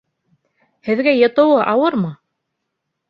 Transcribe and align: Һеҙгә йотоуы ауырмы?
Һеҙгә 0.87 1.13
йотоуы 1.19 1.61
ауырмы? 1.75 2.11